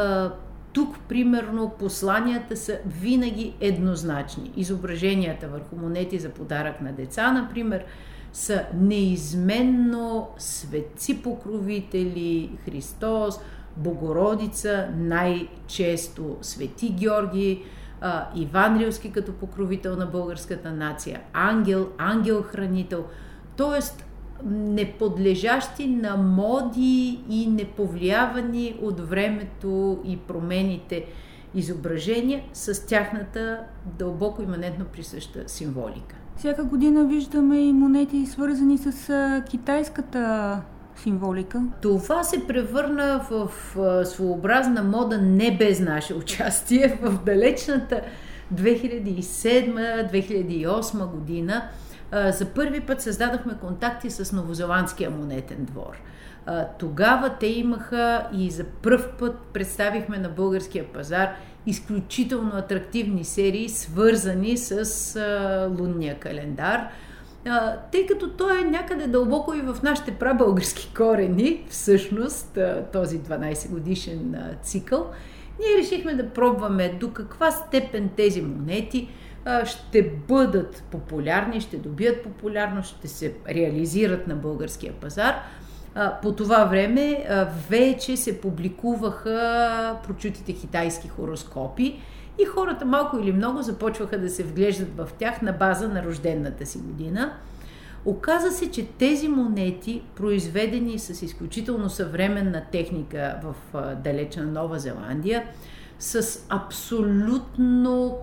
тук, 0.73 0.99
примерно, 1.09 1.75
посланията 1.79 2.57
са 2.57 2.79
винаги 2.87 3.55
еднозначни. 3.61 4.53
Изображенията 4.57 5.49
върху 5.49 5.77
монети 5.77 6.19
за 6.19 6.29
подарък 6.29 6.81
на 6.81 6.93
деца, 6.93 7.33
например, 7.33 7.85
са 8.33 8.65
неизменно 8.75 10.29
светци 10.39 11.23
покровители, 11.23 12.51
Христос, 12.65 13.41
Богородица, 13.77 14.89
най-често 14.97 16.37
Свети 16.43 16.89
Георги, 16.89 17.63
Иван 18.35 18.79
Рилски 18.79 19.13
като 19.13 19.33
покровител 19.33 19.97
на 19.97 20.07
българската 20.07 20.73
нация, 20.73 21.21
ангел, 21.33 21.89
ангел-хранител. 21.99 23.05
Тоест, 23.57 24.05
неподлежащи 24.51 25.87
на 25.87 26.17
моди 26.17 27.21
и 27.29 27.47
неповлиявани 27.47 28.79
от 28.83 29.01
времето 29.01 29.99
и 30.05 30.17
промените 30.17 31.05
изображения 31.55 32.43
с 32.53 32.87
тяхната 32.87 33.61
дълбоко 33.99 34.43
иманентно 34.43 34.85
присъща 34.85 35.45
символика. 35.47 36.17
Всяка 36.37 36.65
година 36.65 37.05
виждаме 37.05 37.59
и 37.59 37.73
монети 37.73 38.27
свързани 38.27 38.79
с 38.79 39.43
китайската 39.51 40.61
символика. 40.97 41.63
Това 41.83 42.25
се 42.25 42.47
превърна 42.47 43.27
в 43.31 43.51
своеобразна 44.05 44.83
мода 44.83 45.19
не 45.19 45.57
без 45.57 45.81
наше 45.81 46.15
участие 46.15 46.99
в 47.03 47.19
далечната 47.25 48.01
2007-2008 48.55 51.11
година 51.11 51.63
за 52.13 52.47
първи 52.47 52.81
път 52.81 53.01
създадохме 53.01 53.55
контакти 53.61 54.11
с 54.11 54.33
новозеландския 54.33 55.11
монетен 55.11 55.65
двор. 55.65 56.03
Тогава 56.79 57.31
те 57.41 57.47
имаха 57.47 58.29
и 58.33 58.51
за 58.51 58.65
пръв 58.65 59.09
път 59.19 59.39
представихме 59.53 60.19
на 60.19 60.29
българския 60.29 60.85
пазар 60.85 61.35
изключително 61.67 62.51
атрактивни 62.55 63.25
серии, 63.25 63.69
свързани 63.69 64.57
с 64.57 65.21
лунния 65.79 66.19
календар. 66.19 66.89
Тъй 67.93 68.07
като 68.07 68.31
той 68.31 68.61
е 68.61 68.71
някъде 68.71 69.07
дълбоко 69.07 69.55
и 69.55 69.61
в 69.61 69.77
нашите 69.83 70.15
прабългарски 70.15 70.95
корени, 70.97 71.65
всъщност, 71.69 72.59
този 72.93 73.21
12 73.21 73.71
годишен 73.71 74.37
цикъл, 74.63 75.11
ние 75.61 75.83
решихме 75.83 76.15
да 76.15 76.29
пробваме 76.29 76.97
до 77.01 77.11
каква 77.11 77.51
степен 77.51 78.11
тези 78.17 78.43
монети 78.43 79.09
ще 79.65 80.03
бъдат 80.29 80.83
популярни, 80.91 81.61
ще 81.61 81.77
добият 81.77 82.23
популярност, 82.23 82.97
ще 82.97 83.09
се 83.09 83.35
реализират 83.49 84.27
на 84.27 84.35
българския 84.35 84.93
пазар– 84.93 85.35
по 86.23 86.33
това 86.33 86.65
време 86.65 87.27
вече 87.69 88.17
се 88.17 88.41
публикуваха 88.41 89.99
прочутите 90.07 90.53
китайски 90.53 91.09
хороскопи 91.09 92.01
и 92.43 92.45
хората 92.45 92.85
малко 92.85 93.19
или 93.19 93.33
много 93.33 93.63
започваха 93.63 94.19
да 94.19 94.31
се 94.31 94.43
вглеждат 94.43 94.97
в 94.97 95.09
тях 95.19 95.43
на 95.43 95.53
база 95.53 95.89
на 95.89 96.05
рождената 96.05 96.67
си 96.67 96.79
година. 96.79 97.33
Оказа 98.05 98.51
се, 98.51 98.71
че 98.71 98.87
тези 98.87 99.29
монети, 99.29 100.03
произведени 100.15 100.99
с 100.99 101.23
изключително 101.23 101.91
съвременна 101.91 102.63
техника 102.73 103.41
в 103.43 103.55
далечна 103.95 104.43
Нова 104.43 104.79
Зеландия, 104.79 105.45
с 105.99 106.39
абсолютно 106.49 108.19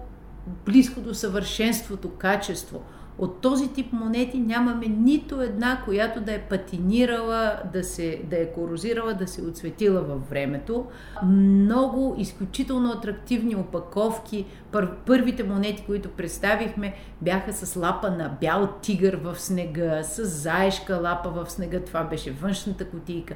близко 0.65 1.01
до 1.01 1.13
съвършенството 1.13 2.10
качество– 2.10 2.82
от 3.20 3.41
този 3.41 3.68
тип 3.68 3.94
монети 3.94 4.39
нямаме 4.39 4.88
нито 4.88 5.41
една, 5.41 5.82
която 5.86 6.22
да 6.22 6.34
е 6.34 6.41
патинирала, 6.41 7.60
да, 7.74 7.84
се, 7.84 8.22
да 8.29 8.41
е 8.41 8.51
корозирала, 8.51 9.13
да 9.13 9.27
се 9.27 9.41
отсветила 9.41 10.01
във 10.01 10.29
времето. 10.29 10.86
Много 11.24 12.15
изключително 12.18 12.91
атрактивни 12.91 13.56
опаковки. 13.56 14.46
Пър, 14.72 14.96
първите 15.06 15.44
монети, 15.44 15.84
които 15.86 16.10
представихме, 16.10 16.94
бяха 17.22 17.53
с 17.53 17.75
лапа 17.75 18.12
на 18.12 18.38
бял 18.41 18.70
тигър 18.82 19.15
в 19.15 19.39
снега, 19.39 20.03
с 20.03 20.25
заешка 20.25 20.96
лапа 21.03 21.29
в 21.29 21.50
снега. 21.51 21.79
Това 21.79 22.03
беше 22.03 22.32
външната 22.32 22.86
котийка. 22.86 23.36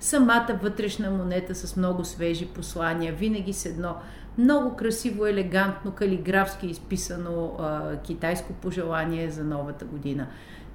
Самата 0.00 0.58
вътрешна 0.62 1.10
монета 1.10 1.54
с 1.54 1.76
много 1.76 2.04
свежи 2.04 2.46
послания, 2.46 3.12
винаги 3.12 3.52
с 3.52 3.66
едно 3.66 3.94
много 4.38 4.76
красиво, 4.76 5.26
елегантно, 5.26 5.90
калиграфски 5.90 6.66
изписано 6.66 7.52
а, 7.58 7.96
китайско 7.96 8.52
пожелание 8.52 9.30
за 9.30 9.44
новата 9.44 9.84
година. 9.84 10.26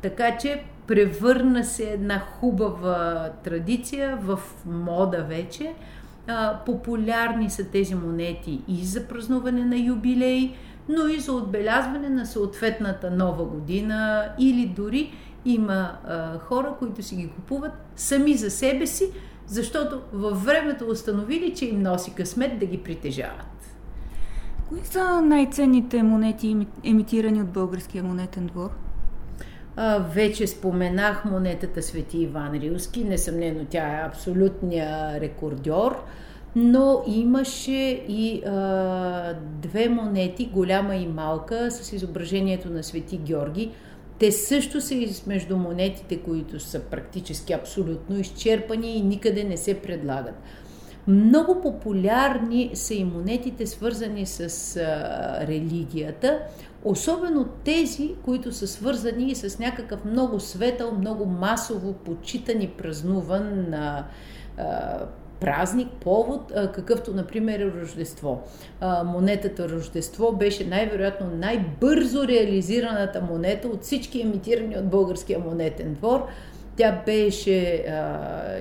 Така 0.02 0.38
че 0.38 0.64
превърна 0.88 1.64
се 1.64 1.84
една 1.84 2.20
хубава 2.20 3.30
традиция 3.44 4.18
в 4.22 4.40
мода 4.66 5.24
вече. 5.24 5.74
А, 6.28 6.60
популярни 6.66 7.50
са 7.50 7.64
тези 7.64 7.96
монети 7.96 8.62
и 8.68 8.86
за 8.86 9.08
празнуване 9.08 9.66
на 9.66 9.78
юбилей, 9.78 10.56
но 10.90 11.08
и 11.08 11.20
за 11.20 11.34
отбелязване 11.34 12.10
на 12.10 12.26
съответната 12.26 13.12
нова 13.12 13.46
година 13.46 14.30
или 14.40 14.66
дори 14.76 15.14
има 15.46 15.92
а, 16.08 16.40
хора, 16.40 16.76
които 16.80 17.04
си 17.04 17.16
ги 17.16 17.30
купуват 17.30 17.72
сами 17.96 18.34
за 18.34 18.52
себе 18.52 18.88
си, 18.88 19.12
защото 19.50 20.02
във 20.14 20.46
времето 20.46 20.86
установили, 20.86 21.54
че 21.54 21.66
им 21.66 21.82
носи 21.82 22.14
късмет 22.14 22.60
да 22.60 22.66
ги 22.66 22.78
притежават. 22.78 23.76
Кои 24.70 24.80
са 24.84 25.22
най-ценните 25.22 26.04
монети, 26.04 26.68
емитирани 26.84 27.42
от 27.42 27.48
българския 27.48 28.04
монетен 28.04 28.46
двор? 28.46 28.70
А, 29.76 30.00
вече 30.00 30.48
споменах 30.48 31.26
монетата 31.26 31.82
Свети 31.82 32.18
Иван 32.18 32.54
Рилски. 32.54 33.04
Несъмнено 33.04 33.66
тя 33.70 33.88
е 33.88 34.08
абсолютния 34.08 35.20
рекордьор. 35.22 36.04
Но 36.56 37.04
имаше 37.08 38.04
и 38.08 38.44
а, 38.46 39.34
две 39.62 39.90
монети, 39.90 40.46
голяма 40.46 40.96
и 40.96 41.08
малка, 41.08 41.72
с 41.72 41.94
изображението 41.94 42.70
на 42.70 42.84
Свети 42.84 43.18
Георги. 43.18 43.72
Те 44.20 44.32
също 44.32 44.82
са 44.82 44.96
между 45.28 45.58
монетите, 45.58 46.18
които 46.18 46.60
са 46.60 46.80
практически 46.80 47.54
абсолютно 47.54 48.20
изчерпани 48.20 48.98
и 48.98 49.02
никъде 49.02 49.44
не 49.44 49.58
се 49.58 49.82
предлагат. 49.82 50.36
Много 51.08 51.62
популярни 51.62 52.72
са 52.74 52.94
и 52.94 53.04
монетите, 53.04 53.68
свързани 53.68 54.26
с 54.26 54.76
а, 54.78 55.48
религията, 55.48 56.40
особено 56.84 57.48
тези, 57.66 58.16
които 58.26 58.52
са 58.54 58.68
свързани 58.68 59.36
с 59.36 59.60
някакъв 59.60 60.06
много 60.06 60.40
светъл, 60.40 60.92
много 60.92 61.26
масово 61.26 61.94
почитан 61.94 62.62
и 62.62 62.68
празнуван 62.68 63.74
а, 63.74 64.06
а, 64.58 65.00
празник, 65.40 65.88
повод, 65.92 66.52
какъвто, 66.74 67.14
например, 67.14 67.60
е 67.60 67.82
Рождество. 67.82 68.44
Монетата 69.06 69.70
Рождество 69.70 70.32
беше 70.32 70.68
най-вероятно 70.68 71.28
най-бързо 71.38 72.28
реализираната 72.28 73.22
монета 73.22 73.68
от 73.68 73.84
всички 73.84 74.22
емитирани 74.22 74.78
от 74.78 74.90
българския 74.90 75.40
монетен 75.40 75.94
двор– 75.94 76.28
тя 76.80 77.02
беше 77.06 77.86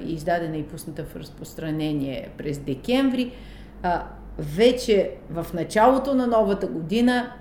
издадена 0.05 0.57
и 0.57 0.62
пусната 0.62 1.05
в 1.05 1.17
разпространение 1.17 2.29
през 2.38 2.59
декември. 2.59 3.33
Вече 4.38 5.11
в 5.31 5.47
началото 5.55 6.14
на 6.14 6.27
новата 6.27 6.67
година 6.67 7.33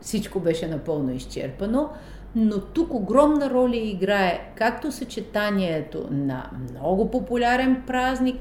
всичко 0.00 0.40
беше 0.40 0.68
напълно 0.68 1.12
изчерпано, 1.12 1.88
но 2.36 2.60
тук 2.60 2.94
огромна 2.94 3.50
роля 3.50 3.76
играе 3.76 4.52
както 4.56 4.92
съчетанието 4.92 6.08
на 6.10 6.50
много 6.70 7.10
популярен 7.10 7.82
празник, 7.86 8.36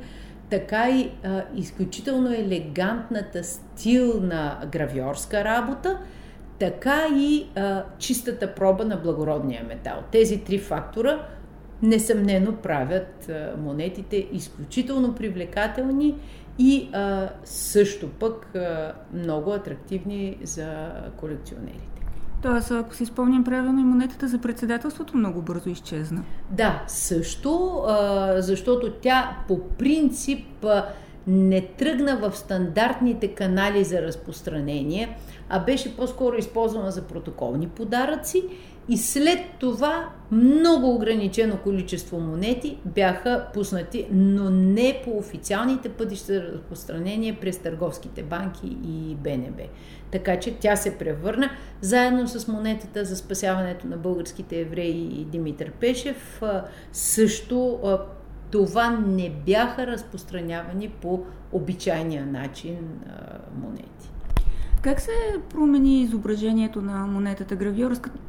така 0.50 0.90
и 0.90 1.12
а, 1.24 1.44
изключително 1.56 2.34
елегантната 2.34 3.44
стилна 3.44 4.60
гравьорска 4.72 5.44
работа, 5.44 6.00
така 6.60 7.08
и 7.16 7.48
а, 7.56 7.84
чистата 8.00 8.56
проба 8.56 8.86
на 8.86 8.98
благородния 8.98 9.64
метал. 9.64 10.04
Тези 10.12 10.44
три 10.44 10.60
фактора– 10.60 11.28
несъмнено 11.82 12.56
правят 12.56 13.32
монетите 13.58 14.28
изключително 14.32 15.16
привлекателни 15.16 16.16
и 16.60 16.90
а, 16.94 17.30
също 17.44 18.10
пък 18.10 18.56
а, 18.56 18.94
много 19.14 19.52
атрактивни 19.52 20.38
за 20.44 20.92
колекционерите. 21.18 21.97
Тоест, 22.42 22.72
ако 22.72 22.96
си 22.96 23.06
спомням 23.06 23.44
правилно, 23.44 23.80
и 23.80 23.84
монетата 23.84 24.28
за 24.28 24.38
председателството 24.38 25.18
много 25.18 25.42
бързо 25.42 25.70
изчезна. 25.70 26.24
Да, 26.52 26.84
също, 26.88 27.84
защото 28.38 28.92
тя 28.92 29.38
по 29.48 29.60
принцип 29.70 30.66
не 31.28 31.62
тръгна 31.62 32.18
в 32.18 32.38
стандартните 32.38 33.28
канали 33.28 33.84
за 33.84 34.02
разпространение, 34.02 35.18
а 35.50 35.60
беше 35.60 35.98
по-скоро 35.98 36.36
използвана 36.38 36.92
за 36.92 37.02
протоколни 37.02 37.68
подаръци 37.68 38.44
и 38.90 38.98
след 38.98 39.40
това 39.60 40.10
много 40.32 40.96
ограничено 40.96 41.58
количество 41.64 42.20
монети 42.20 42.78
бяха 42.86 43.48
пуснати, 43.54 44.08
но 44.12 44.50
не 44.50 45.02
по 45.04 45.18
официалните 45.18 45.90
пътища 45.90 46.34
за 46.34 46.42
разпространение 46.42 47.38
през 47.42 47.58
търговските 47.58 48.24
банки 48.24 48.78
и 48.88 49.16
БНБ. 49.16 49.64
Така 50.12 50.40
че 50.40 50.56
тя 50.60 50.76
се 50.76 50.98
превърна, 50.98 51.50
заедно 51.82 52.28
с 52.28 52.48
монетата 52.48 53.06
за 53.06 53.16
спасяването 53.16 53.88
на 53.88 53.98
българските 53.98 54.60
евреи 54.60 55.22
и 55.22 55.26
Димитър 55.26 55.72
Пешев, 55.72 56.42
също 56.92 57.80
това 58.52 58.90
не 58.90 59.30
бяха 59.46 59.88
разпространявани 59.88 60.90
по 60.90 61.24
обичайния 61.52 62.26
начин 62.26 62.78
монети. 63.62 64.12
Как 64.82 65.02
се 65.02 65.12
промени 65.50 66.02
изображението 66.02 66.82
на 66.82 67.08
монетата? 67.08 67.56
Гравьорската, 67.56 68.20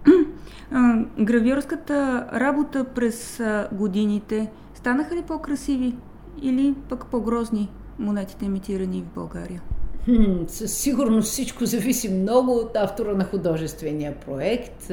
гравьорската 1.21 2.27
работа 2.33 2.85
през 2.85 3.41
годините 3.73 4.51
станаха 4.75 5.17
ли 5.17 5.23
по-красиви 5.23 5.95
или 6.43 6.75
пък 6.89 7.07
по-грозни 7.07 7.71
монетите, 7.99 8.45
имитирани 8.45 9.03
в 9.03 9.15
България? 9.15 9.63
Хм, 10.05 10.47
със 10.47 10.73
сигурност 10.79 11.29
всичко 11.33 11.67
зависи 11.67 12.09
много 12.09 12.53
от 12.53 12.77
автора 12.77 13.15
на 13.15 13.25
художествения 13.25 14.15
проект. 14.27 14.91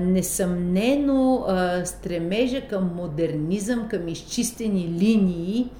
Несъмнено 0.00 1.46
стремежа 1.84 2.60
към 2.60 2.90
модернизъм, 2.96 3.88
към 3.88 4.08
изчистени 4.08 4.88
линии 4.88 5.70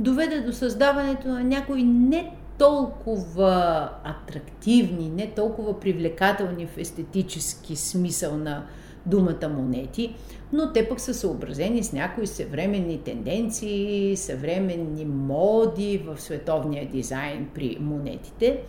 доведе 0.00 0.40
до 0.40 0.52
създаването 0.52 1.28
на 1.28 1.44
някои 1.44 1.82
не 1.82 2.32
толкова 2.58 3.88
атрактивни, 4.04 5.08
не 5.08 5.30
толкова 5.30 5.80
привлекателни 5.80 6.66
в 6.66 6.78
естетически 6.78 7.76
смисъл 7.76 8.36
на 8.36 8.66
думата 9.06 9.48
монети, 9.48 10.14
но 10.52 10.72
те 10.72 10.88
пък 10.88 11.00
са 11.00 11.14
съобразени 11.14 11.84
с 11.84 11.92
някои 11.92 12.26
съвременни 12.26 12.98
тенденции, 12.98 14.16
съвременни 14.16 15.04
моди 15.04 15.98
в 16.06 16.20
световния 16.20 16.88
дизайн 16.88 17.48
при 17.54 17.76
монетите. 17.80 18.60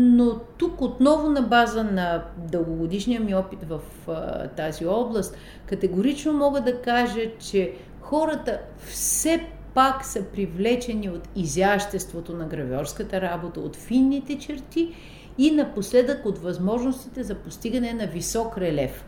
Но 0.00 0.38
тук 0.58 0.80
отново 0.80 1.28
на 1.28 1.42
база 1.42 1.84
на 1.84 2.24
дългогодишния 2.36 3.20
ми 3.20 3.34
опит 3.34 3.58
в 3.68 3.80
а, 4.08 4.48
тази 4.48 4.86
област, 4.86 5.36
категорично 5.66 6.32
мога 6.32 6.60
да 6.60 6.82
кажа, 6.82 7.20
че 7.38 7.72
хората 8.00 8.60
все 8.78 9.46
пак 9.74 10.04
са 10.04 10.22
привлечени 10.22 11.08
от 11.08 11.28
изяществото 11.36 12.32
на 12.32 12.46
гравьорската 12.46 13.20
работа, 13.20 13.60
от 13.60 13.76
финните 13.76 14.38
черти 14.38 14.94
и 15.38 15.50
напоследък 15.50 16.26
от 16.26 16.38
възможностите 16.38 17.22
за 17.22 17.34
постигане 17.34 17.92
на 17.92 18.06
висок 18.06 18.58
релеф. 18.58 19.04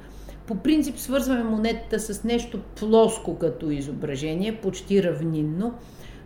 По 0.46 0.57
принцип 0.57 0.98
свързваме 0.98 1.42
монетата 1.44 2.00
с 2.00 2.24
нещо 2.24 2.61
плоско 2.76 3.38
като 3.38 3.70
изображение, 3.70 4.61
почти 4.61 5.03
равнинно. 5.03 5.74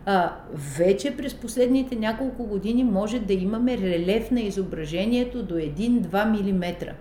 А, 0.05 0.33
вече 0.77 1.17
през 1.17 1.33
последните 1.33 1.95
няколко 1.95 2.45
години 2.45 2.83
може 2.83 3.19
да 3.19 3.33
имаме 3.33 3.77
релеф 3.77 4.31
на 4.31 4.41
изображението 4.41 5.43
до 5.43 5.55
1-2 5.55 6.25
мм, 6.25 6.93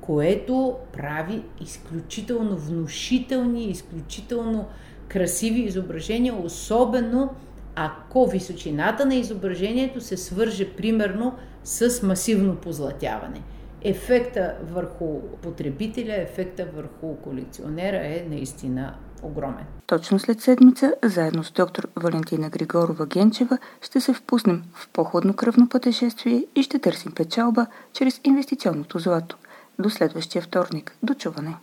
което 0.00 0.76
прави 0.92 1.42
изключително 1.60 2.56
внушителни, 2.56 3.64
изключително 3.64 4.66
красиви 5.08 5.60
изображения, 5.60 6.34
особено 6.44 7.30
ако 7.74 8.26
височината 8.26 9.06
на 9.06 9.14
изображението 9.14 10.00
се 10.00 10.16
свърже 10.16 10.70
примерно 10.70 11.34
с 11.64 12.02
масивно 12.02 12.56
позлатяване. 12.56 13.42
Ефекта 13.82 14.54
върху 14.72 15.20
потребителя, 15.42 16.14
ефекта 16.16 16.66
върху 16.76 17.16
колекционера 17.16 17.96
е 17.96 18.26
наистина 18.30 18.94
огромен. 19.22 19.64
Точно 19.86 20.18
след 20.18 20.40
седмица, 20.40 20.94
заедно 21.04 21.44
с 21.44 21.52
доктор 21.52 21.88
Валентина 21.96 22.50
Григорова 22.50 23.06
Генчева, 23.06 23.58
ще 23.82 24.00
се 24.00 24.12
впуснем 24.12 24.62
в 24.74 24.88
по-хладнокръвно 24.88 25.68
пътешествие 25.68 26.44
и 26.56 26.62
ще 26.62 26.78
търсим 26.78 27.12
печалба 27.12 27.66
чрез 27.92 28.20
инвестиционното 28.24 28.98
злато. 28.98 29.36
До 29.78 29.90
следващия 29.90 30.42
вторник. 30.42 30.96
До 31.02 31.14
чуване! 31.14 31.56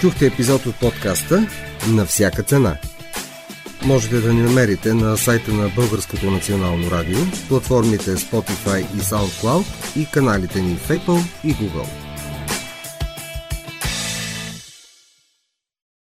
Чухте 0.00 0.26
епизод 0.26 0.66
от 0.66 0.80
подкаста 0.80 1.46
«На 1.88 2.04
всяка 2.04 2.42
цена». 2.42 2.76
Можете 3.86 4.20
да 4.20 4.32
ни 4.34 4.42
намерите 4.42 4.94
на 4.94 5.16
сайта 5.16 5.52
на 5.52 5.68
Българското 5.76 6.30
национално 6.30 6.90
радио, 6.90 7.18
платформите 7.48 8.10
Spotify 8.10 8.80
и 8.80 8.98
SoundCloud 8.98 9.96
и 9.96 10.06
каналите 10.12 10.60
ни 10.60 10.76
в 10.76 10.88
Apple 10.88 11.44
и 11.44 11.54
Google. 11.54 12.07